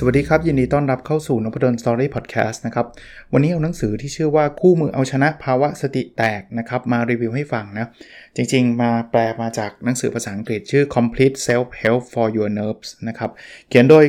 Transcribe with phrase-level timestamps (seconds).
[0.00, 2.86] สวัสดีครับ ยินดีต้อนรับเข้าสู่นพดลสตอรี่พอดแคสต์นะครับ
[3.32, 7.86] วันนี้เอาหนังสือที่ชื่อว่าคู่มือเอาชนะภาวะสติแตกนะครับ มารีวิวให้ฟังนะ
[8.36, 13.30] จริงๆ มาแปลมาจากหนังสือภาษาอังกฤษชื่อ Complete Self Help for Your Nerves นะครับ
[13.68, 14.04] เขียนโดย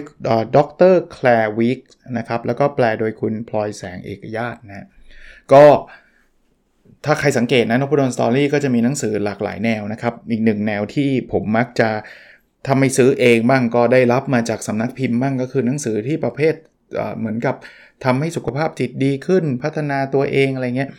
[0.55, 0.57] ด
[0.91, 1.79] รแคลร์วิก
[2.17, 4.87] นะครับ แล้วก็แปลโดยคุณพลอยแสงเอกญาตินะ
[5.53, 5.65] ก็
[7.05, 11.89] ถ้าใครสังเกตนะนพดลสตอรี่ก็จะมีหนังสือหลากหลายแนวนะครับ อีกหนึ่งแนวที่ผมมักจะ
[12.67, 16.53] ทำไม่ซื้อเองบ้างก็ได้รับมาจากสำนักพิมพ์บ้างก็คือหนังสือที่ประเภท
[17.17, 17.55] เหมือนกับ
[18.05, 20.91] ทำให้สุขภาพจิตดีขึ้นพัฒนาตัวเองอะไรเงี้ย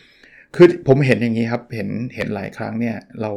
[0.56, 3.32] คือผมเห็นอย่างนี้ครับ เห็นเห็นหลายครั้งเนี่ยเรา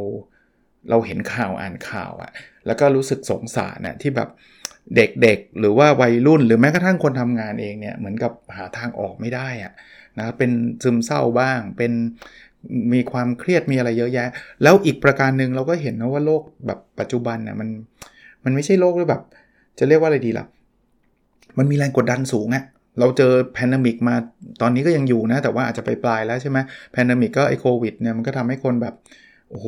[0.89, 2.31] เราเห็นข่าวอ่านข่าวอะ
[2.65, 4.29] แล้วก็รู้สึกสงสารนะที่แบบ
[4.95, 9.73] เด็กๆ หรือว่าวัยรุ่น หรือแม้กระทั่งคนทำงานเองเนี่ยเหมือนกับหาทางออกไม่ได้อะ
[10.19, 10.51] นะเป็น
[10.83, 11.91] ซึมเศร้าบ้าง เป็น
[12.93, 14.27] มีความเครียดมีอะไรเยอะแยะ
[14.63, 17.69] แล้วอีกประการหนึ่งเราก็เห็นนะว่าโลกแบบปัจจุบันเนี่ยมัน
[18.45, 19.21] มันไม่ใช่โลกที่แบบ
[19.79, 20.45] จะเรียกว่าอะไรดีล่ะ
[21.57, 22.63] มันมีแรงกดดันสูงอะ
[22.99, 24.15] เราเจอแพนดมิกมา
[24.61, 26.57] ตอนนี้ก็ยังอยู่นะ แต่ว่าอาจจะไปปลายแล้วใช่ไหม
[26.91, 28.93] pandemic ก็ไอโควิดเนี่ยมันก็ทำให้คนแบบ
[29.49, 29.67] โอ้โห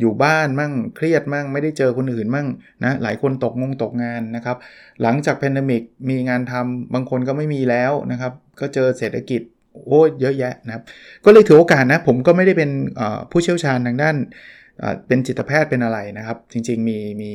[0.00, 2.46] อยู่บ้านมั่งเครียดมั่ง ไม่ได้เจอคนอื่นมั่ง
[2.84, 4.56] นะ หลายคนตกงงตกงานนะครับ
[5.02, 9.42] หลังจาก pandemic มีงานทำบางคนก็ไม่มีแล้วนะครับ ก็เจอเศรษฐกิจ
[9.86, 10.82] โอ้เยอะแยะนะครับ
[11.24, 12.70] ก็เลยถือโอกาสนะ ผมก็ไม่ได้เป็น
[13.30, 14.16] ผู้เชี่ยวชาญทางด้าน
[15.06, 17.30] เป็นจิตแพทย์เป็นอะไรนะครับ จริงๆมีมี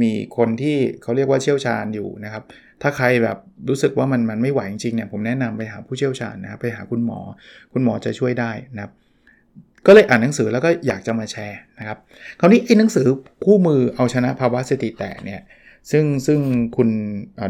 [0.00, 2.44] มีคนที่เขาเรียกว่าเชี่ยวชาญอยู่นะครับ
[2.82, 7.20] ถ้าใครแบบรู้สึกว่ามันมันไม่ไหวจริงๆเนี่ยผมแนะนำไปหาผู้เชี่ยวชาญนะครับไปหาคุณหมอ
[7.72, 8.92] คุณหมอจะช่วยได้นะครับ
[9.86, 11.98] ก็เลยอ่านหนังสือแล้วก็อยากจะมาแชร์นะครับ
[12.40, 13.06] คราวนี้ไอ้หนังสือ
[13.44, 15.40] คู่มือเอาชนะภาวะสติแตกเนี่ย
[15.90, 16.40] ซึ่งซึ่ง
[16.76, 16.88] คุณ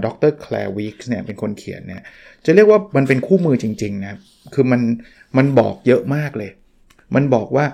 [0.05, 2.03] ดรแคลร์วิกส์เนี่ยเป็นคนเขียนเนี่ย
[2.45, 4.21] จะเรียกว่ามันเป็นคู่มือจริงๆนะครับ
[4.55, 4.81] คือมัน
[5.37, 6.51] มันบอกเยอะมากเลย
[7.15, 7.65] มันบอกว่า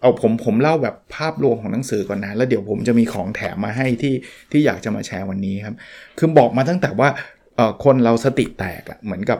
[0.00, 4.14] เอาผมผมเล่าแบบภาพรวมของหนังสือก่อนนะแล้วเดี๋ยวผมจะมีของแถมมาให้ที่
[4.52, 5.76] ที่อยากจะมาแชร์วันนี้ครับ
[6.18, 7.08] คือบอกมาตั้งแต่ว่า
[7.84, 9.38] คนเราสติแตกอะเหมือนกับ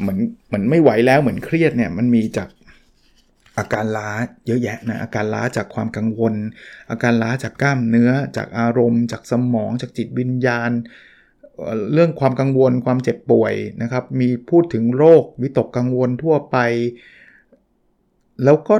[0.00, 0.18] เหมือน
[0.48, 2.48] เหมือนไม่ไหวแล้วเหมือนเครียดเนี่ยมันมีจาก
[3.58, 4.10] อาการล้า
[4.46, 6.34] เยอะแยะนะอาการล้าจากความกังวล
[6.90, 10.70] อาการล้าจากกล้ามเนื้อ จากอารมณ์ จากสมอง จากจิตวิญญาณ
[11.92, 16.56] เรื่องความกังวลความเจ็บป่วยนะครับ มีพูดถึงโรควิตกกังวลทั่วไป
[18.44, 18.74] แล้วก็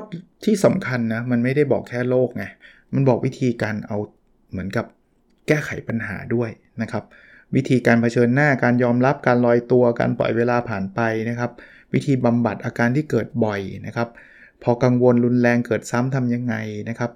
[0.44, 2.44] ที่สำคัญนะ มันไม่ได้บอกแค่โรคไง
[2.94, 3.97] มันบอกวิธีการเอา
[4.50, 4.87] เหมือนกับ
[5.47, 6.50] แก้ไขปัญหาด้วย
[6.82, 7.04] นะครับ
[7.56, 11.50] วิธีการเผชิญหน้าการยอมรับการลอยตัวการปล่อยเวลาผ่านไปนะครับ
[11.94, 14.09] วิธีบำบัดอาการที่เกิดบ่อยนะครับ
[14.62, 16.54] พอกังวลรุนแรงเกิดซ้ำทำยังไง
[16.88, 17.10] นะครับ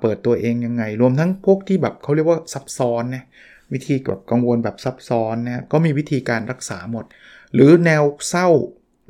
[0.00, 3.24] เปิดตัวเองยังไง รวมทั้งพวกที่แบบเขาเรียกว่าซับซ้อนนะ
[3.72, 7.04] วิธีแบบกังวลแบบซับซ้อนนะก็มีวิธีการรักษาหมด
[7.54, 8.48] หรือแนวเศร้า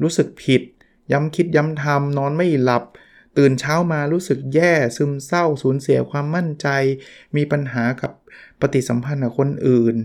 [0.03, 0.62] รู้สึกผิด
[1.12, 2.84] ย้ำคิดย้ำทำนอนไม่หลับ
[3.38, 6.69] ตื่นเช้ามารู้สึกแย่ซึมเศร้าสูญเสียความมั่นใจ
[7.37, 8.12] มีปัญหากับ
[8.60, 9.97] ปฏิสัมพันธ์กับคนอื่น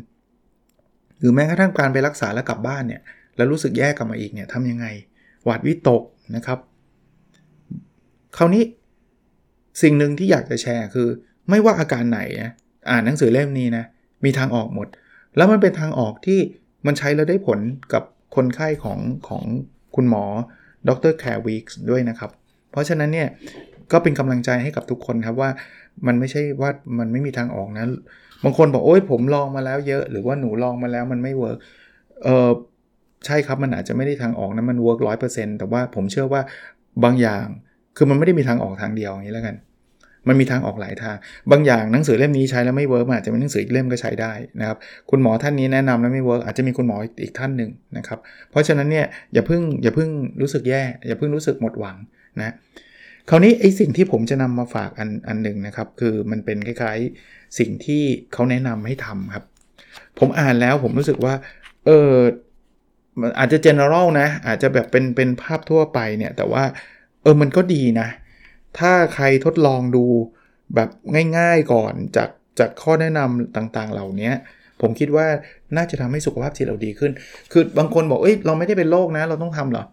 [1.19, 3.01] หรือแม้กระทั่งการไปรักษาแล้วกลับบ้านเนี่ย
[3.35, 4.85] แล้วรู้สึกแย่กลับมาอีกเนี่ยทำยังไง
[5.43, 6.03] หวาดวิตก
[6.35, 6.59] นะครับ
[8.37, 8.63] คราวนี้
[9.81, 11.07] สิ่งหนึ่งที่อยากจะแชร์คือ
[11.49, 12.19] ไม่ว่าอาการไหน
[12.89, 13.85] อ่านหนังสือเล่มนี้นะ
[14.25, 14.87] มีทางออกหมด
[15.35, 16.39] แล้วมันเป็นทางออกที่
[16.85, 17.59] มันใช้แล้วได้ผล
[17.93, 18.03] กับ
[18.35, 19.43] คนไข้ของของ
[19.95, 20.25] คุณหมอ
[20.89, 21.13] ดร.
[21.19, 22.31] Claire Weekes ด้วยนะครับ
[22.71, 23.27] เพราะฉะนั้นเนี่ย
[23.91, 25.49] ก็เป็นกำลังใจให้กับทุกคนครับว่า
[26.07, 26.69] มันไม่ใช่ว่า
[26.99, 27.85] มันไม่มีทางออกนะ
[28.43, 31.57] บางคนบอกโอ้ยผมลองมาแล้วเยอะ หรือว่าหนูลองมาแล้วมันไม่ work
[32.23, 32.49] เออ
[33.25, 36.41] ใช่ครับมันอาจจะไม่ได้ทางออกนะมัน work ร้อยเปอร์เซ็นต์แต่ว่าผมเชื่อว่า
[37.03, 37.45] บางอย่าง
[37.97, 39.55] คือมันไม่ได้มีทางออกทางเดียวอย่างนี้แล้วกัน
[40.27, 41.15] มันมีทางออกหลายทาง
[41.51, 44.77] บางอย่างหนังสือเล่มนี้ใช้แล้วไม่ work อาจจะเป็นหนังสืออีกเล่มก็ใช้ได้นะครับ
[45.09, 48.19] คุณหมอท่านนี้แนะนำแล้วไม่เวิร์กอาจจะมีคุณหมออีกท่านหนึ่งนะครับ
[48.51, 50.09] เพราะฉะนั้นเนี่ยอย่าเพิ่งอย่าเพิ่ง
[50.41, 51.97] รู้สึกแย่อย่าเพิ่งรู้สึกหมดหวัง
[52.39, 52.53] นะ
[53.29, 59.45] คราวนี้ไอ้สิ่งที่ผมจะนำมาฝากอันอันหนึ่งนะครับ คือมันเป็นคล้ายๆสิ่งที่เขาแนะนำให้ทำครับ
[60.19, 61.33] ผมอ่านแล้วผมรู้สึกว่า
[61.85, 62.13] เออ
[63.39, 66.63] อาจจะ general นะอาจจะแบบเป็นเป็นภาพทั่วไปเนี่ยแต่ว่า
[67.23, 68.07] เออมันก็ดีนะ
[68.79, 70.05] ถ้าใครทดลองดู
[70.75, 70.89] แบบ
[71.37, 72.29] ง่ายๆก่อนจาก
[72.59, 74.31] จากข้อแนะนำต่างๆ เหล่านี้
[74.81, 75.27] ผมคิดว่า
[75.77, 77.11] น่าจะทำให้สุขภาพจิตเราดีขึ้น
[77.51, 79.85] คือบางคนบอกเอ้ยเราไม่ได้เป็นโรคนะ เราต้องทำเหรอ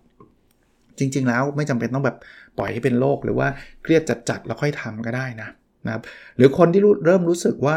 [0.99, 2.17] จริง ๆ แล้วไม่จำเป็นต้องแบบ
[2.59, 3.49] ปล่อยให้เป็นโรคหรือว่า
[3.83, 5.49] เครียดจัดๆแล้วค่อยทำก็ได้นะ
[5.87, 6.03] นะครับ
[6.37, 7.77] หรือคนที่เริ่มรู้สึกว่า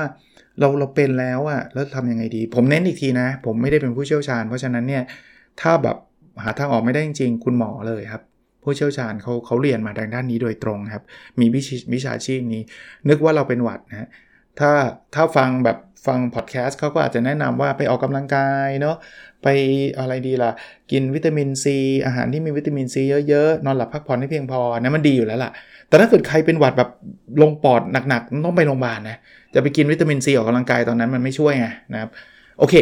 [0.59, 5.03] เราเราเป็นแล้วอะแล้วทำยังไงดี ผมเน้นอีกทีนะ ผมไม่ได้เป็นผู้เชี่ยวชาญ เพราะฉะนั้นเนี่ย
[5.61, 5.97] ถ้าแบบ
[6.43, 8.21] หาทางออกไม่ได้จริงๆ คุณหมอเลยครับ
[8.65, 11.03] ผู้เชี่ยวชาญเขาเขาเรียนมาทางด้านนี้โดยตรงครับ
[11.39, 11.45] มี
[11.93, 12.63] วิชาชีพนี้
[13.09, 14.09] นึกว่าเราเป็นหวัดนะ
[14.59, 14.71] ถ้า
[15.15, 15.77] ถ้าฟังแบบ
[16.07, 18.95] ฟังพอดแคสต์เขาก็อาจจะแนะนำว่าไปออกกำลังกายเนาะ
[19.43, 19.47] ไป
[19.99, 20.51] อะไรดีล่ะ
[20.91, 25.51] กินวิตามินซีอาหารที่มีวิตามินซีเยอะๆ นอนหลับพักผ่อนให้เพียงพอนะมันดีอยู่แล้วล่ะ
[25.87, 26.89] แต่ถ้าเกิดใครเป็นหวัดแบบ
[27.41, 29.17] ลงปอดหนักๆ ต้องไปโรงพยาบาลนะ
[29.53, 32.09] จะไปกินวิตามินซีออกกำลังกายตอนนั้นมันไม่ช่วยไงนะครับ
[32.59, 32.73] โอเค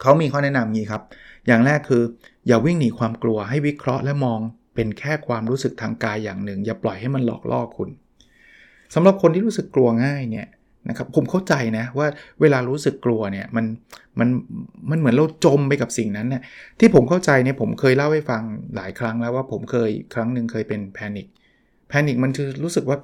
[0.00, 1.02] เขามีข้อแนะนำงี้ครับ
[1.46, 2.02] อย่างแรกคือ
[2.46, 4.40] อย่าวิ่งหนีความกลัวให้วิเคราะห์และมอง
[4.74, 7.88] เป็นแค่ความรู้สึกทางกายอย่างหนึ่ง อย่าปล่อยให้มันหลอกล่อคุณ
[8.94, 10.48] สำหรับคนที่รู้สึกกลัวง่ายเนี่ย
[10.88, 12.06] นะครับผมเข้าใจนะว่า
[12.40, 13.64] เวลารู้สึกกลัวเนี่ยมัน
[14.18, 14.28] มัน
[14.90, 16.42] มันเหมือนเราจมไปกับสิ่งนั้นเนี่ย
[16.78, 18.42] ที่ผมเข้าใจเนี่ยผมเคยเล่าให้ฟัง
[18.76, 21.26] หลายครั้งแล้วว่าผมเคยครั้งหนึ่งเคยเป็นแพนิค
[21.88, 22.98] แพนิคมันคือรู้สึกว่า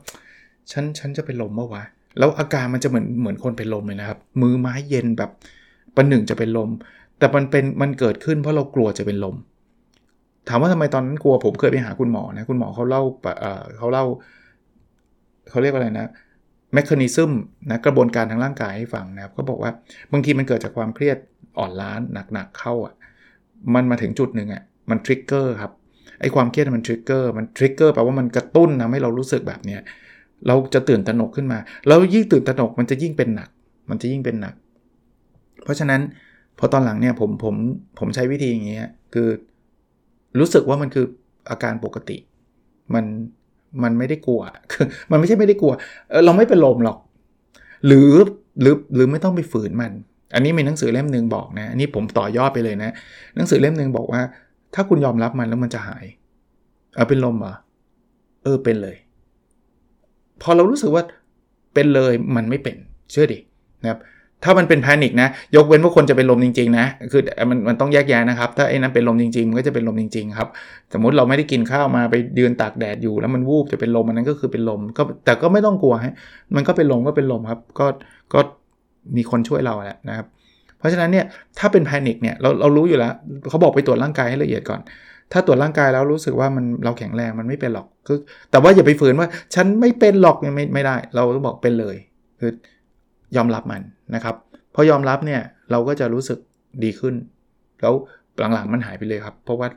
[0.72, 1.82] ฉันฉันจะเป็นลมเมื่อวะ
[2.18, 5.30] แล้วอาการมันจะเหมือนเหมือนคนเป็นลมเลยนะครับ มือไม้เย็นแบบ
[5.96, 6.70] ประหนึ่งจะเป็นลม
[7.18, 9.36] แต่มันเป็นมันเกิดขึ้นเพราะเรากลัวจะเป็นลม
[10.48, 13.02] ถามว่าทำไมตอนนั้นกลัวผมเคยไปหาคุณหมอนะคุณหมอเขาเล่า
[13.78, 14.04] เขาเล่า
[15.50, 16.06] เขาเรียกว่าอะไรนะ
[16.74, 17.32] mechanism
[17.70, 19.70] นะกระบวนการทางร่างกายให้ฟังนะครับก็บอกว่า
[20.12, 21.18] บางทีมันเกิดจากความเครียด
[21.58, 21.92] อ่อนล้า
[22.32, 22.94] หนักๆเข้าอะ
[23.74, 25.72] มันมาถึงจุดหนึ่งอะมัน trigger ครับ
[26.20, 29.80] ไอ้ความเครียดมัน trigger มัน trigger แปลว่ามันกระตุ้นทำให้เรารู้สึกแบบเนี้ย
[30.46, 33.48] เราจะตื่นตระหนกขึ้นมา แล้วยิ่งตื่นตระหนกมันจะยิ่งเป็นหนัก
[33.90, 34.54] มันจะยิ่งเป็นหนัก
[35.64, 36.00] เพราะฉะนั้น
[36.58, 37.54] พอตอนหลังเนี่ยผมผม
[37.98, 39.28] ผมใช้วิธีอย่างเงี้ยคือ
[40.38, 41.06] รู้สึกว่ามันคือ
[41.50, 42.16] อาการปกติ
[42.94, 43.04] มัน
[43.82, 44.40] มันไม่ได้กลัว
[44.72, 45.72] คือมันไม่ใช่ไม่ได้กลัว
[46.24, 46.98] เราไม่เป็นลมหรอก
[47.86, 48.10] หรือ
[48.60, 49.92] หรือหรือไม่ต้องไปฝืนมัน
[50.34, 52.90] อันนี้มีหนังสือเล่มหนึ่งบอกนะอันนี้ผมต่อยอดไปเลยนะ
[53.36, 54.20] หนังสือเล่มหนึ่งบอกว่า
[54.74, 56.04] ถ้าคุณยอมรับมันแล้วมันจะหาย
[56.94, 57.54] เออเป็นลมเหรอ
[58.42, 58.96] เออเป็นเลย
[60.42, 61.02] พอเรารู้สึกว่า
[61.74, 62.76] เป็นเลยมันไม่เป็น
[63.10, 63.38] เชื่อดิ
[63.82, 64.00] นะครับ
[64.44, 70.48] ถ้ามันเป็นแพนิคนะ ยกเว้นว่าคนจะเป็นลมจริงๆนะ คือมันมันต้องแยกแยะนะครับ ถ้าไอ้นั้นเป็นลมจริงๆ มันก็จะเป็นลมจริงๆครับ
[70.92, 76.14] สมมติเราไม่ได้กินข้าวมาไปเดืนตากแดดอยู่ แล้วมันวูบจะเป็นลมมันนั้นก็คือเป็นลมก็แต่ก็ไม่ต้องกลัวฮะ
[76.56, 77.86] มันก็เป็นลมก็เป็นลมครับ ก็
[78.34, 78.40] ก็
[79.16, 80.26] มีคนช่วยเราแหละนะครับ
[80.78, 81.24] เพราะฉะนั้นเนี่ย
[81.58, 83.12] ถ้าเป็นแพนิคเนี่ยเราเรารู้อยู่แล้ว
[83.48, 84.80] เขาบอกไปตรวจร่างกายให้ละเอียดก่อน
[85.32, 88.18] ถ้าตรวจร่างกายแล้วรู้สึกว่ามันเราแข็งแรงมันไม่เป็นหรอกคือ
[88.50, 91.96] แต่ว่าอย่าไปฝืนว่าฉันไม่เป็นหรอกไม่ไม่ได้ เราต้องบอกเป็นเลย
[92.40, 92.50] คือ
[93.36, 93.82] ยอมรับมัน
[94.14, 94.34] นะครับ
[94.74, 95.40] พอยอมรับเนี่ย
[95.70, 96.38] เราก็จะรู้สึก
[96.84, 97.14] ดีขึ้น
[97.80, 97.94] แล้ว
[98.54, 99.68] หลังๆมันหายไปเลยครับ เพราะว่า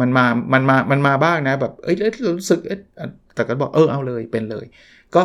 [0.00, 1.96] มันมา มันมา มันมาบ้างนะแบบ เอ้ย
[2.38, 2.80] รู้สึก เอ๊ะ
[3.34, 4.64] แต่ก็บอก เออ เอาเลย เป็นเลย
[5.14, 5.22] ก็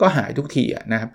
[0.00, 1.10] ก็หายทุกทีอะนะครับ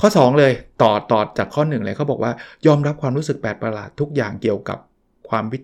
[0.00, 0.52] ข้อ 2 เลย
[0.82, 2.32] ต่อ ต่อจากข้อ 1 เลยเขาบอกว่า
[2.66, 4.78] ยอมรับความรู้สึกแปลกประหลาดทุกอย่างเกี่ยวกับ
[5.28, 5.58] ความวิ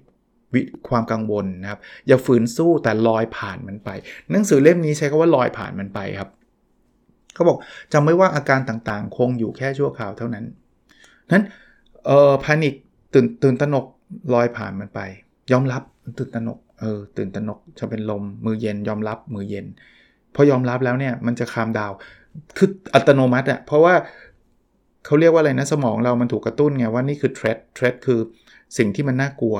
[0.54, 3.90] วิความกังวลนะครับ อย่าฝืนสู้แต่ลอยผ่านมันไป
[4.30, 6.30] หนังสือเล่มนี้ใช้คาว่าลอยผ่านมันไปครับ
[7.34, 7.58] เขาบอก
[7.92, 10.44] จำไว้ว่าอาการต่างๆ คงอยู่แค่ชั่วคราวเท่านั้น
[11.32, 11.44] นั้น
[12.06, 12.74] เออพานิก
[13.14, 13.86] ตื่นตื่นตระหนก
[14.34, 15.00] ลอยผ่านมันไป
[15.52, 15.82] ยอมรับ
[16.18, 19.66] ตื่นตระหนกเออตื่นตระหนกจะเป็นลมมือเย็นยอมรับมือเย็น
[20.34, 21.92] พอยอมรับแล้วเนี่ยมันจะคามดาว
[22.56, 23.94] คืออัตโนมัติอะเพราะว่า
[25.04, 28.20] เขาเรียกว่าอะไรนะสมองเรามันถูกกระตุ้นไงว่านี่คือเทรดเทรดคือ
[28.78, 29.56] สิ่งที่มันน่ากลัว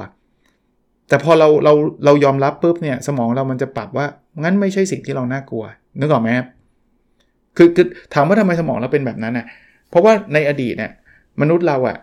[1.09, 1.73] แต่พอเราเรา
[2.05, 4.06] เรายอมรับปุ๊บเนี่ยสมองเรามันจะปรับว่า
[4.43, 5.65] งั้นไม่ใช่สิ่งที่เราน่ากลัว
[6.00, 6.47] นึกออกไหมครับ
[7.56, 9.47] คือคือถามว่าทำไมสมองเราเป็นแบบนั้นอะ
[9.91, 10.93] เพราะว่าในอดีตเนี่ย
[11.41, 11.97] มนุษย์เราอะ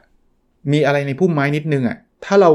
[0.72, 2.50] มีอะไรในพุ่มไม้นิดนึงอะถ้าเรา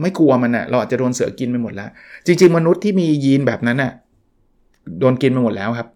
[0.00, 1.88] ไม่กลัวมันอะเราอาจจะโดนเสือกินไปหมดแล้ว
[2.26, 3.92] จริง ๆ มนุษย์ที่มียีนแบบนั้นอะ
[5.00, 5.88] โดนกินไปหมดแล้วครับ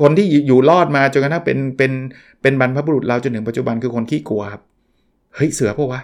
[0.00, 1.92] คนที่อยู่รอดมาจนกระทั่งเป็นเป็น
[2.42, 4.62] เป็นบรรพบุรุษเราจนถึงปัจจุบันคือคนขี้กลัวครับ
[5.34, 6.00] เฮ้ยเสือปะวะ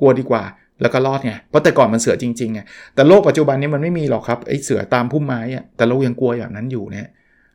[0.00, 0.42] กลัวดีกว่า
[0.80, 2.60] แล้วก็รอดไงเพราะแต่ก่อนมันเสือจริงๆไง
[2.94, 7.08] แต่โลกปัจจุบันนี้มันไม่มีหรอกครับไอ้เสือตามพุ่มไม้อะแต่เรายังกลัวอย่างนั้นอยู่เนี่ย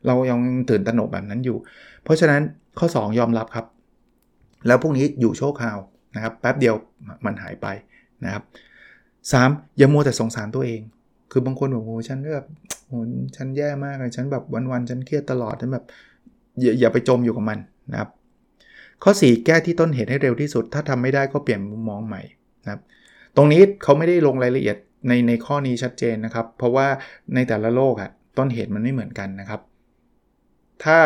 [0.06, 0.40] เรายัง
[0.70, 1.56] ตื่นตระหนกแบบนั้นอยู่
[2.04, 2.42] เพราะฉะนั้น
[2.78, 3.66] ข้อ 2 ยอมรับครับ
[4.66, 5.78] แล้วพวกนี้อยู่โชคข่าว
[6.14, 6.74] นะครับแป๊บเดียว
[7.24, 7.66] มันหายไป
[8.24, 8.42] นะครับ
[9.32, 10.80] สามอย่ามัวแต่สงสารตัวเอง
[11.30, 12.46] คือบางคนบอกโอ้ฉันแบบ
[12.86, 12.98] โอ้
[13.36, 15.84] ฉันแย่มากเลยฉันแบบวันๆฉันเครียดตลอดฉันแบบ
[16.60, 17.58] อย่าอย่าไปจมอยู่กับมัน
[17.92, 18.10] นะครับ
[19.02, 22.22] ข้อ 4 แก้ที่ต้นเหตุให้เร็วที่สุด ถ้าทำไม่ได้ก็เปลี่ยนมุมมองใหม่
[22.62, 22.80] นะครับ
[23.36, 24.76] ตรงนี้เขาไม่ได้ลงรายละเอียด
[25.08, 26.86] ในในข้อนี้ชัดเจนนะครับ เพราะว่า
[27.34, 29.60] ในแต่ละโลกอะต้นเหตุมันไม่เหมือนกันนะครับ
[30.84, 30.96] ถ้า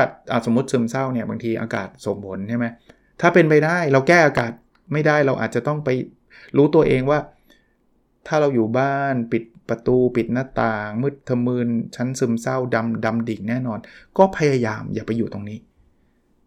[0.45, 2.67] สมมติซึมเศร้าเนี่ยบางทีอากาศส่งผลใช่ไหม
[3.21, 4.53] ถ้าเป็นไปได้เราแก้อากาศ
[4.93, 5.89] ไม่ได้เราอาจจะต้องไป
[6.57, 7.19] รู้ตัวเองว่า
[8.27, 13.79] ถ้าเราอยู่บ้านปิดประตูปิดหน้าต่าง มืดทะมืนชั้นซึมเศร้าดำดำดิ่งแน่นอน
[14.19, 15.59] ก็พยายามอย่าไปอยู่ตรงนี้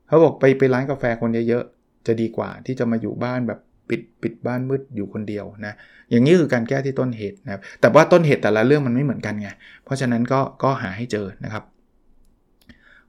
[0.08, 3.60] เขาบอกไปไปร้านกาแฟคนเยอะๆจะดีกว่าที่จะมาอยู่บ้านแบบ
[3.90, 5.74] ปิดปิดบ้านมืดอยู่คนเดียวนะ
[6.10, 9.50] อย่างนี้คือการแก้ที่ต้นเหตุนะครับแต่ว่าต้นเหตุแต่ละเรื่องมันไม่เหมือนกันไง
[9.86, 11.64] เพราะฉะนั้นก็ก็หาให้เจอนะครับ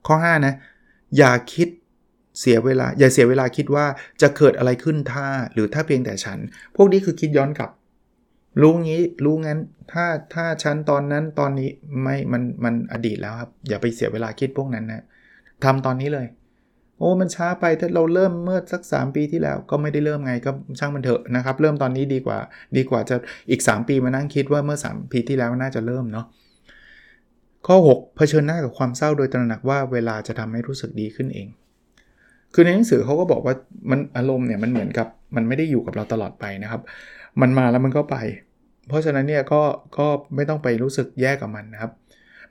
[0.06, 0.54] ข้อ5นะ
[1.18, 1.68] อย่าคิด
[2.40, 3.86] เสียเวลา อย่าเสียเวลาคิดว่า
[4.22, 6.38] จะเกิดอะไรขึ้นถ้าหรือถ้าเพียงแต่ฉัน
[6.76, 7.70] พวกนี้คือคิดย้อนกลับ
[8.62, 9.58] รู้งี้รู้งั้น
[9.92, 11.70] ถ้าถ้าฉันตอนนั้นตอนนี้
[12.02, 15.04] ไม่มันมันอดีตแล้วครับ อย่าไปเสียเวลาคิดพวกนั้นนะ
[15.64, 16.26] ทำตอนนี้เลย
[16.98, 22.38] โอ้มันช้าไปถ้าเราเริ่มเมื่อสัก 3 ปีที่แล้วก็ไม่ได้เริ่มไงก็ช่างมันเถอะนะครับ เริ่มตอนนี้ดีกว่า
[22.76, 23.16] ดีกว่าจะ
[23.50, 26.26] อีก 3 ปีมานั่งคิดว่าเมื่อ 3 ปีที่แล้วน่าจะเริ่มเนาะ
[27.66, 31.48] ข้อ 6 เผชิญหน้ากับความเศร้าโดยตระหนักว่าเวลาจะทำให้รู้สึกดีขึ้นเอง
[32.54, 33.54] คือในหนังสือเขาก็บอกว่า
[33.90, 36.80] มันอารมณ์เนี่ยมันเหมือนกับมันไม่ได้อยู่กับเราตลอดไปนะครับ
[37.40, 38.16] มันมาแล้วมันก็ไป
[38.88, 39.62] เพราะฉะนั้นเนี่ยก็
[39.98, 41.92] ก็ไม่ต้องไปรู้สึกแย่กับมันนะครับ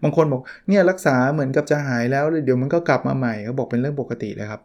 [0.04, 4.62] บางคนบอกเนี่ยรักษาเหมือนกับจะหายแล้วเดี๋ยวมันก็กลับมาใหม่เขาบอกเป็นเรื่องปกติเลยครับ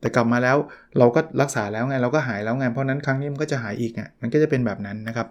[0.00, 0.56] แต่กลับมาแล้ว
[0.98, 5.28] เราก็รักษาแล้วไงเราก็หายแล้วไงเพราะนั้นครั้งนี้มันก็จะหายอีกไงมันก็จะเป็นแบบนั้นนะครับ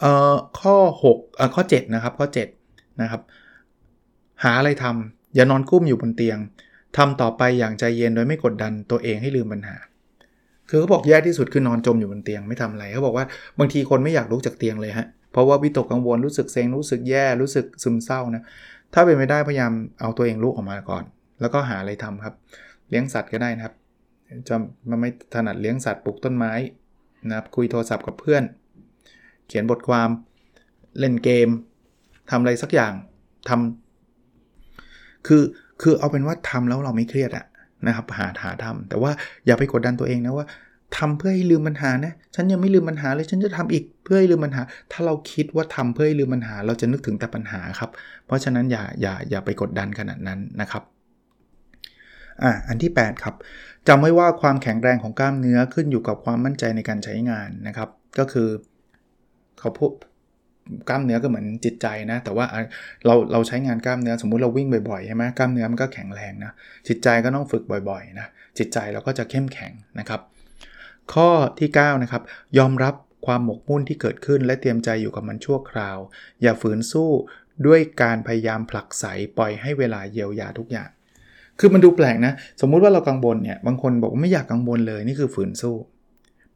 [0.00, 2.55] เอ่อข้อ6เอ่อข้อ 7 นะครับ ข้อ7
[3.02, 3.22] นะครับ
[4.44, 6.38] หาอะไรทำอย่านอนกุ้มอยู่บนเตียง
[6.96, 9.76] ทำต่อไปอย่างใจเย็นโดยไม่กดดันตัวเองให้ลืมปัญหา
[10.68, 13.26] คือเขาบอกแย่ที่สุดคือนอนจมอยู่บนเตียงไม่ทำอะไรเขาบอกว่า
[13.58, 18.42] บางทีคนไม่อยากลุกจากเตียงเลยฮะเพราะว่าวิตกกังวลรู้สึกเซ็งรู้สึกแย่รู้สึกซึมเศร้านะ
[18.94, 21.04] ถ้าเป็นไม่ได้พยายามเอาตัวเองลุกออกมาก่อน
[21.40, 22.34] แล้วก็หาอะไรทำครับ
[22.88, 23.74] เลี้ยงสัตว์ก็ได้นะครับ
[24.48, 24.56] จะ
[24.90, 26.52] มันไม่ถนัดเลี้ยงสัตว์ปลูกต้นไม้
[27.28, 28.42] นะครับคุยโทรศัพท์กับเพื่อน
[29.48, 30.08] เขียนบทความ
[30.98, 31.48] เล่นเกม
[32.30, 32.92] ทำอะไรสักอย่าง
[33.48, 35.42] ทำคือ
[35.82, 37.46] คือเอาเป็นว่าทำแล้วเราไม่เครียดอะ
[37.86, 39.10] นะครับหาหาทำแต่ว่า
[39.46, 40.46] อย่าไปกดดันตัวเองนะว่า
[40.96, 47.90] ทำเพื่อให้ลืมปัญหานะ ฉันยังไม่ลืมปัญหาเลยฉันจะทำอีกเพื่อให้ลืมปัญหา ถ้าเราคิดว่าทำเพื่อให้ลืมปัญหา เราจะนึกถึงแต่ปัญหาครับ
[48.26, 50.82] เพราะฉะนั้นอย่าอย่าอย่าไปกดดันขนาดนั้นนะครับ
[52.42, 53.34] อะอันที่ 8 ครับ
[53.88, 58.48] จำไว้ว่าความแข็งแรงของกล้ามเนื้อขึ้นอยู่กับความมั่นใจในการใช้งานนะครับ ก็คือ
[59.60, 59.92] เขาพูด
[60.88, 62.46] กล้ามเนื้อก็เหมือนจิตใจนะ แต่ว่า
[63.06, 66.52] เราเราใช้งานกล้ามเนื้อสมมุติเราวิ่งบ่อยๆใช่ไหมกล้ามเนื้อมันก็แข็งแรงนะ
[66.88, 68.26] จิตใจก็ต้องฝึกบ่อยๆนะ
[68.58, 70.20] จิตใจเราก็จะเข้มแข็งนะครับ
[71.12, 72.22] ข้อที่9นะครับ
[72.58, 72.94] ยอมรับ
[73.26, 75.98] ความหมกมุ่นที่เกิดขึ้น และเตรียมใจอยู่กับมันชั่วคราว
[76.42, 77.10] อย่าฝืนสู้
[77.66, 79.04] ด้วยการพยายามผลักไส
[79.38, 80.88] ปล่อยให้เวลาเยียวยาทุกอย่าง
[81.60, 85.76] คือมันดูแปลกนะ สมมุติว่าเรากังวลเนี่ยบางคนบอกว่าไม่อยากกังวลเลยนี่คือฝืนสู้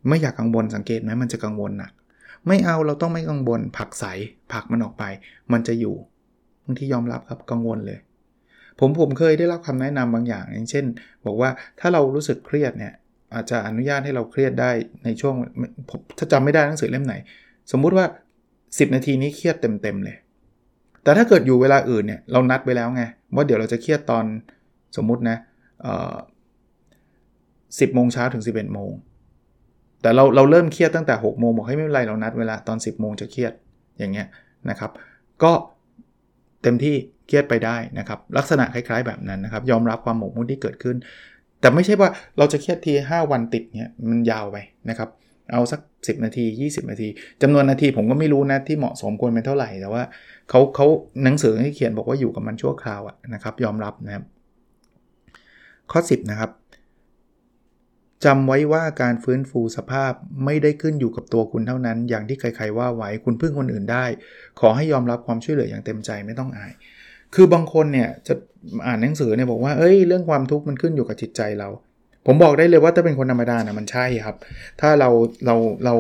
[0.09, 1.93] ไม่อยากกังวลสังเกตไหมมันจะกังวลหนัก
[2.49, 4.05] ไม่เอาเราต้องไม่กังวลผักใส
[4.53, 5.05] ผักมันออกไป
[5.53, 5.95] มันจะอยู่
[6.65, 7.99] บางที่ยอมรับครับกังวลเลย
[8.79, 10.85] ผมผมเคยได้รับคำแนะนำบางอย่าง อย่างเช่น
[11.27, 12.93] บอกว่าถ้าเรารู้สึกเครียดเนี่ย
[13.35, 14.71] อาจจะอนุญาตให้เราเครียดได้
[15.05, 15.35] ในช่วง
[16.19, 17.15] ถ้าจำไม่ได้หนังสือเล่มไหน
[17.73, 18.07] สมมุติว่า
[18.51, 20.17] 10 นาทีนี้เครียดเต็มๆเลย
[21.03, 23.03] แต่ถ้าเกิดอยู่เวลาอื่นเนี่ยเรานัดไปแล้วไง
[23.35, 24.25] ว่าเดี๋ยวเราจะเครียดตอน
[24.97, 25.37] สมมุตินะ
[27.81, 28.91] สิบโมงเช้าถึง 11โมง
[30.03, 33.53] แต่เราเราเริ่มเครียดตั้งแต่6โมงบอกให้ไม่เป็นไรเรานัดเวลาตอน 10โมงจะเครียด
[33.99, 34.27] อย่างเงี้ย
[34.71, 34.91] นะครับ
[35.43, 35.53] ก็
[36.63, 36.95] เต็มที่
[37.27, 40.97] เครียดไปได้นะครับ ลักษณะคล้าย ๆ แบบนั้นนะครับ ยอมรับความหมกมุ่นที่เกิดขึ้น
[41.61, 44.57] แต่ไม่ใช่ว่าเราจะเครียดที 5 วันติดเนี้ยมันยาวไป
[44.91, 45.09] นะครับ
[45.53, 47.09] เอาสัก 10 นาที 20 นาที
[47.43, 50.03] จำนวนนาทีผมก็ไม่รู้นะที่เหมาะสมควรเป็นเท่าไหร่แต่ว่า
[50.51, 50.87] เขาเขา
[51.25, 53.01] หนังสือที่เขียนบอกว่าอยู่กับมันชั่วคราว
[53.35, 54.25] นะครับ ยอมรับนะครับ
[55.93, 56.51] ข้อ 10 นะครับ
[58.25, 60.13] จำไว้ว่าการฟื้นฟูสภาพ
[60.45, 64.05] ไม่ได้ขึ้นอยู่กับตัวคุณเท่านั้น อย่างที่ใครๆว่าไว้คุณพึ่งคนอื่นได้
[64.61, 66.73] ขอให้ยอมรับความช่วยเหลืออย่างเต็มใจไม่ต้องอาย
[67.35, 68.35] คือบางคนเนี่ยจะ
[68.87, 71.69] อ่านหนังสือเนี่ยบอกว่าเอ้ยเรื่องความทุกข์มันขึ้นอยู่กับจิตใจเรา
[72.27, 74.37] ผมบอกได้เลยว่าถ้าเป็นคนธรรมดานะมันใช่ครับ
[74.81, 75.11] ถ้าเรา
[75.47, 75.95] เราเรา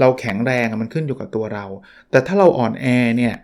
[0.00, 1.64] เราแข็งแรงมันขึ้นอยู่กับตัวเรา
[2.10, 2.86] แต่ถ้าเราอ่อนแอ
[3.16, 3.34] เนี่ย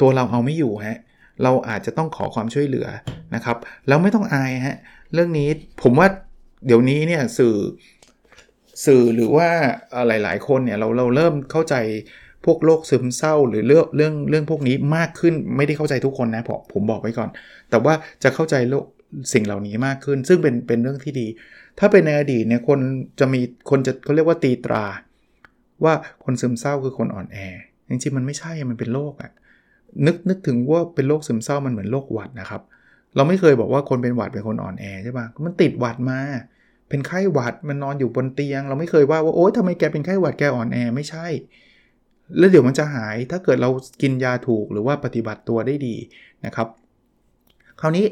[0.00, 0.98] ตัวเราเอาไม่อยู่ฮะ
[1.42, 2.88] เราอาจจะต้องขอความช่วยเหลือ
[3.34, 3.56] นะครับ
[3.88, 4.76] แล้วไม่ต้องอายฮะ
[5.12, 5.48] เรื่องนี้
[5.82, 6.08] ผมว่า
[6.66, 7.56] เดี๋ยวนี้เนี่ยสื่อ
[8.86, 9.48] สื่อหรือว่า
[10.08, 11.74] หลาย ๆ คนเนี่ยเราเราเริ่มเข้าใจ
[12.44, 17.28] พวกโรคซึมเศร้าหรือเรื่องเรื่องเรื่องพวกนี้มากขึ้นไม่ได้เข้าใจทุกคนนะผมผมบอกไว้ก่อน
[17.70, 18.84] แต่ว่าจะเข้าใจโลก
[19.32, 21.26] สิ่งเหล่านี้มากขึ้น ซึ่งเป็นเป็นเรื่องที่ดี
[21.78, 22.80] ถ้าเป็นในอดีตเนี่ยคน
[23.20, 23.40] จะมี
[23.70, 24.84] คนจะเขาเรียกว่าตีตรา
[25.84, 25.94] ว่า
[26.24, 27.38] คนซึมเศร้าคือคนอ่อนแอ
[27.88, 29.30] จริงๆมันไม่ใช่มันเป็นโรคอะ
[30.06, 32.62] นึกนึกถึงว่าเป็นโรคซึมเศร้ามันเหมือนโรคหวัดนะครับ
[33.16, 36.18] เราไม่เคยบอกว่าคนเป็นหวัดเป็นคนอ่อนแอใช่ปะมันติดหวัดมา
[36.88, 41.26] เป็นไข้หวัดมันนอนอยู่บนเตียง เราไม่เคยว่าว่าโอ๊ยทำไมแกเป็นไข้หวัดแกอ่อนแอไม่ใช่
[42.38, 43.70] แล้วเดี๋ยวมันจะหายถ้าเกิดเรา
[44.02, 45.96] กินยาถูกหรือว่าปฏิบัติตัวได้ดี
[46.46, 46.68] นะครับ
[47.80, 48.06] คราวนี้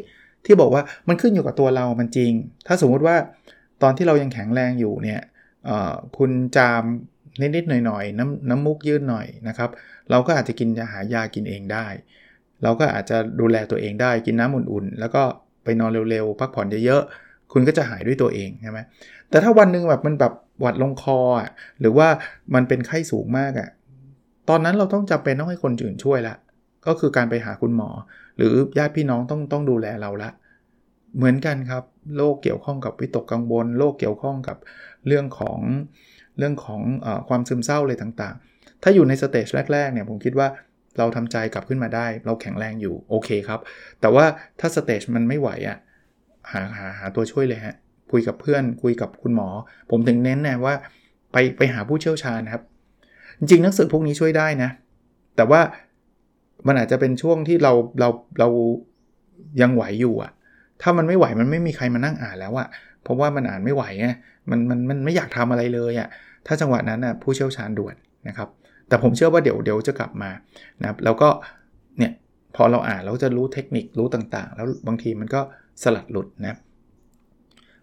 [0.45, 2.33] ที่บอกว่ามันขึ้นอยู่กับตัวเรามันจริง
[2.67, 3.17] ถ้าสมมุติว่า
[3.83, 5.21] ตอนที่เรายังแข็งแรงอยู่เนี่ย
[6.19, 6.83] คุณจาม
[7.41, 9.71] นิดๆหน่อยๆน้ำน้ำมูกยืดหน่อยนะครับ
[10.11, 11.87] เราก็อาจจะกินยาหายากินเองได้
[12.63, 15.23] เราก็อาจจะดูแลตัวเองได้กินน้ำอุ่นๆ แล้วก็
[15.65, 17.03] ไปนอนเร็วๆ พักผ่อนเยอะ
[17.53, 18.79] คุณก็จะหายด้วยตัวเองใช่ไหม
[19.31, 22.09] แต่ถ้าวันหนึ่งแบบมันแบบหวัดลงคออะหรือว่า
[22.55, 23.69] มันเป็นไข้สูงมากอะ
[24.49, 26.35] ตอนนั้นเราต้องจำเป็นต้องให้คนอื่นช่วยละ
[26.87, 27.91] ก็คือการไปหาคุณหมอ
[28.37, 30.31] หรือญาติพี่น้องต้องต้องดูแลเราละ
[31.17, 31.85] เหมือนกันครับ
[32.17, 34.57] โรคเกี่ยวข้องกับวิตกกังวลโรคเกี่ยวข้องกับ
[35.07, 35.59] เรื่องของ
[36.39, 40.49] เรื่องของความซึมเศร้าอะไรต่างๆ ถ้าอยู่ใน stage แรกๆเนี่ยผมคิดว่า
[40.99, 43.61] เราทำใจกลับขึ้นมาได้ เราแข็งแรงอยู่โอเคครับ
[44.01, 44.25] แต่ว่า
[44.61, 45.79] ถ้า stage มันไม่ไหวอะ
[46.51, 47.75] หาหาหาตัวช่วยเลยฮะ
[48.11, 49.49] คุยกับเพื่อนคุยกับคุณหมอ
[49.91, 50.75] ผมถึงเน้นนะว่า
[51.33, 52.63] ไปไปหาผู้เชี่ยวชาญครับ
[53.39, 54.71] จริงๆหนังสือพวกนี้ช่วยได้นะ
[55.37, 55.61] แต่ว่า
[56.67, 58.09] มันอาจจะเป็นช่วงที่เราเรา
[58.39, 58.49] เรา
[59.61, 60.31] ยังไหวอยู่อะ
[60.83, 62.69] ถ้ามันไม่ไหวมันไม่มีใครมานั่งอ่านแล้วอะ
[63.03, 64.09] เพราะว่ามันอ่านไม่ไหวไง
[64.51, 66.09] มันมันมันไม่อยากทำอะไรเลยอะ
[66.47, 67.95] ถ้าจังหวะนั้นนะผู้เชี่ยวชาญด่วน
[68.29, 68.49] นะครับ
[68.89, 70.31] แต่ผมเชื่อว่าเดี๋ยวเดี๋ยวจะกลับมา
[70.81, 71.29] นะครับแล้วก็
[71.99, 72.13] เนี่ย
[72.57, 75.41] พอเราอ่านเราจะรู้เทคนิครู้ต่างๆ แล้วบางทีมันก็
[75.83, 76.57] สลัดหลุดนะ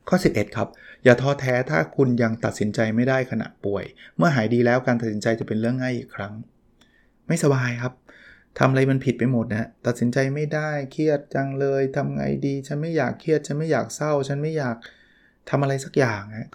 [0.08, 0.68] ข้อ 11 ครับ
[1.04, 3.84] อย่าท้อแท้ถ้าคุณยังตัดสินใจไม่ได้ขณะป่วย
[4.18, 6.34] เมื่อหายดีแล้วการตัดสินใจจะเป็นเรื่องง่ายอีกครั้ง
[7.28, 7.94] ไม่สบายครับ
[8.60, 14.76] ทำอะไรมันผิดไปหมดนะตัดสินใจไม่ได้เครียดจังเลยทำไงดีฉันไม่อยากเครียดฉันไม่อยากเศร้า ฉันไม่อยาก
[15.50, 16.50] ทำอะไรสักอย่างนะ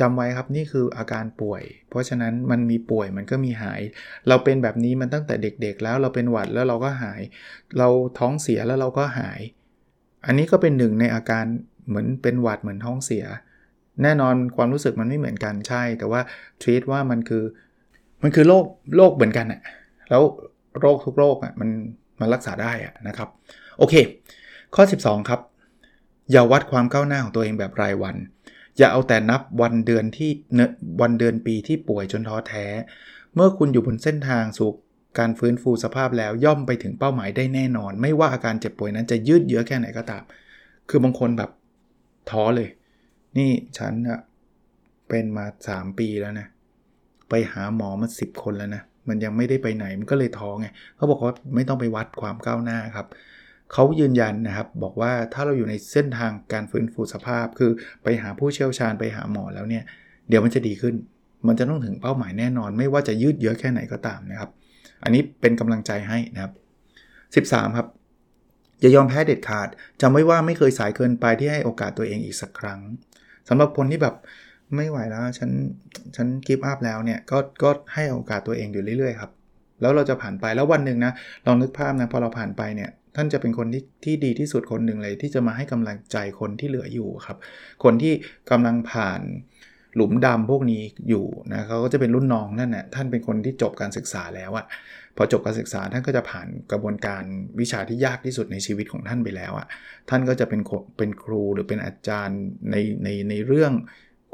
[0.00, 3.80] จำไว้ครับนี่คืออาการป่วย เพราะฉะนั้นมันมีป่วยมันก็มีหาย
[4.28, 7.20] เราเป็นแบบนี้มันตั้งแต่เด็กๆ แล้วเราเป็นหวัดแล้วเราก็หาย
[7.78, 9.40] เราท้องเสียแล้วเราก็หาย
[10.26, 11.44] อันนี้ก็เป็นหนึ่งในอาการ
[11.88, 13.24] เหมือนเป็นหวัดเหมือนท้องเสีย
[14.02, 16.20] แน่นอนความรู้สึกมันไม่เหมือนกันใช่ แต่ว่า
[16.62, 17.44] ทรีตว่ามันคือ
[18.22, 18.64] มันคือโรค
[18.96, 19.60] โรคเหมือนกันอะ
[20.10, 20.22] แล้ว
[20.80, 21.70] โรคทุกโรคอะมัน
[22.20, 23.28] มันรักษาได้อะนะครับ
[23.78, 23.94] โอเค
[24.74, 25.40] ข้อ 12 ครับ
[26.30, 28.16] อย่าวัดความก้าวหน้าของตัวเองแบบรายวัน
[28.78, 30.60] อย่าเอาแต่นับวันเดือนที่เน
[31.00, 32.66] วันเดือนปีที่ป่วยจนท้อแท้
[33.34, 34.70] เมื่อคุณอยู่บนเส้นทางสู่
[35.18, 40.22] การฟื้นฟูสภาพแล้วย่อมไปถึงเป้าหมายได้แน่นอน ไม่ว่าอาการเจ็บป่วยนั้นจะยืดเยื้อแค่ไหนก็ตาม
[40.88, 41.50] คือบางคนแบบ
[42.30, 42.68] ท้อเลย
[43.38, 44.20] นี่ฉันอะ
[45.08, 46.48] เป็นมา 3 ปีแล้วนะ
[47.28, 50.66] ไปหาหมอมา10 คนแล้วนะ มันยังไม่ได้ไปไหนมันก็เลยท้อไง
[50.96, 53.06] เขาบอกว่าไม่ต้องไปวัดความก้าวหน้าครับ
[53.72, 57.70] เขายืนยันนะครับ บอกว่าถ้าเราอยู่ในเส้นทางการฟื้นฟูสภาพ คือ
[58.02, 59.84] ไปหาผู้เชี่ยวชาญไปหาหมอแล้วเนี่ย
[60.28, 60.94] เดี๋ยวมันจะดีขึ้น
[61.46, 64.50] มันจะต้องถึงเป้าหมายแน่นอน ไม่ว่าจะยืดเยื้อแค่ไหนก็ตามนะครับ
[65.04, 66.52] อันนี้เป็นกำลังใจให้นะครับ
[67.46, 67.88] 13 ครับ
[68.80, 69.68] อย่ายอมแพ้เด็ดขาด
[70.00, 72.80] จำไว้ว่าไม่เคยสายเกินไปที่ให้โอกาสตัวเองอีกสักครั้ง
[73.48, 74.14] สำหรับคนที่แบบ
[74.76, 75.50] ไม่ไหวแล้วฉัน
[76.16, 79.30] ฉันกิฟต์อัพแล้วเนี่ยก็ก็ให้โอกาสตัวเองอยู่เรื่อยๆครับ
[79.80, 81.12] แล้วเราจะผ่านไปแล้ววันหนึ่งนะ
[81.46, 87.38] ลองนึกภาพนะพอเราผ่านไปเนี่ยท่านจะเป็นคนที่ที่ดีที่สุดคนหนึ่งเลย ที่จะมาให้กำลังใจคนที่เหลืออยู่ครับ
[87.84, 88.14] คนที่
[88.50, 89.20] กำลังผ่าน
[89.96, 94.66] หลุมดำพวกนี้อยู่นะเขาก็จะเป็นรุ่นน้องนั่นนะ่ะท่านเป็นคนที่จบการศึกษาแล้วอะ
[95.16, 97.22] พอจบการศึกษาท่านก็จะผ่านกระบวนการ
[97.60, 99.66] วิชาที่ยากที่สุดในชีวิตของท่านไปแล้วอะ
[100.10, 100.60] ท่านก็จะเป็น
[100.98, 103.72] เป็นครูหรือเป็นอาจารย์ในในในเรื่อง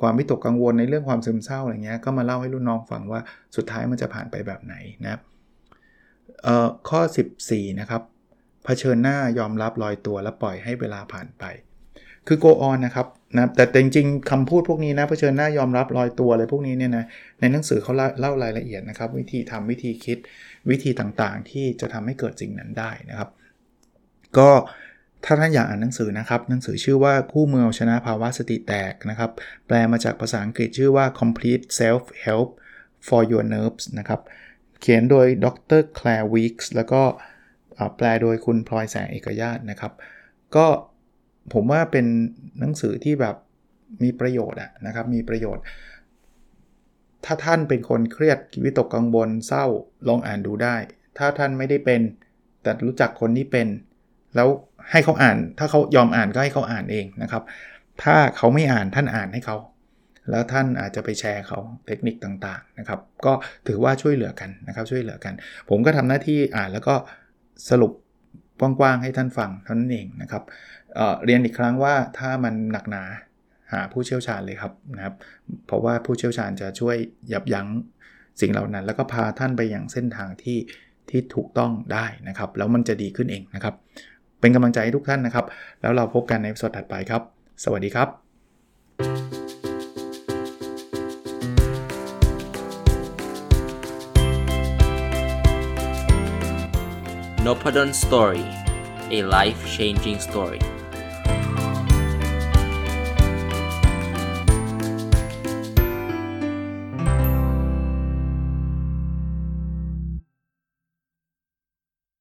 [0.01, 3.21] ความวิตกกังวลในเรื่องความซึมเศร้าอะไรเงี้ยก็มาเล่าให้รุ่นน้องฟังว่า
[3.57, 5.21] สุดท้ายมันจะผ่านไปแบบไหนนะครับ
[6.89, 7.01] ข้อ
[7.41, 8.03] 14 นะครับ
[8.65, 11.45] เผชิญหน้ายอมรับลอยตัวและปล่อยให้เวลาผ่านไป
[12.33, 17.05] คือ go on นะครับนะแต่จริงๆคำพูดพวกนี้นะเผชิญหน้ายอมรับลอยตัวอะไรพวกนี้เนี่ยนะ
[17.41, 20.19] ในหนังสือเขาเล่ารายละเอียดนะครับ วิธีทำวิธีคิด
[20.71, 23.29] วิธีต่างๆ ที่จะทำให้เกิดสิ่งนั้นได้นะครับ
[24.39, 24.51] ก็
[25.25, 29.31] ถ้าท่านอยากอ่านหนังสือนะครับ หนังสือชื่อว่าคู่เมืองชนะภาวะสติแตกนะครับ
[29.67, 32.49] แปลมาจากภาษาอังกฤษชื่อว่า complete self help
[33.09, 34.21] for your nerves นะครับ
[34.81, 35.47] เขียนโดยด
[35.79, 37.03] ร Claire Weeks แล้วก็
[37.97, 39.93] แปลโดยคุณพลอยแสงเอกญาตินะครับ
[40.57, 40.67] ก็
[41.55, 42.07] ผมว่าเป็น
[42.61, 43.37] หนังสือที่แบบ
[44.03, 45.63] มีประโยชน์นะครับ มีประโยชน์
[47.25, 49.65] ถ้าท่านเป็นคนเครียดวิตกกังวลเศร้า
[50.09, 50.77] ลองอ่านดูได้
[51.19, 52.01] ถ้าท่านไม่ได้เป็น
[52.63, 53.69] แต่รู้จักคนที่เป็น
[54.37, 54.49] แล้ว
[54.91, 57.43] ให้เขาอ่าน ถ้าเขายอมอ่านก็ให้เขาอ่านเองนะครับ
[58.03, 59.57] ถ้าเขาไม่อ่านท่านอ่านให้เขา
[60.31, 63.33] แล้วท่านอาจจะไปแชร์เขาเทคนิคต่างๆนะครับ ก็
[63.67, 65.35] ถือว่าช่วยเหลือกันนะครับ ช่วยเหลือกัน
[65.69, 66.95] ผมก็ทำหน้าที่อ่านแล้วก็
[67.71, 67.93] สรุป
[68.61, 70.43] กว้างๆให้ท่านฟังเท่านั้นเองนะครับ
[70.95, 73.05] เเรียนอีกครั้งว่าถ้ามันหนักหนา
[73.73, 75.15] หาผู้เชี่ยวชาญเลยครับนะครับ
[75.67, 76.97] เพราะว่าผู้เชี่ยวชาญจะช่วย
[77.33, 77.69] ยับยั้ง
[78.41, 80.59] สิ่งเหล่านั้น แล้วก็พาท่านไปอย่างเส้นทางที่
[81.11, 83.75] ที่ถูกต้องได้นะครับ แล้วมันจะดีขึ้นเองนะครับ
[84.41, 85.47] เป็นกำลังใจให้ทุกท่านนะครับ
[85.81, 87.23] แล้วเราพบกันในสดถัดไปครับ
[87.65, 88.09] สวัสดีครับ
[97.47, 98.45] n o p a d o n Story
[99.17, 100.63] a life changing story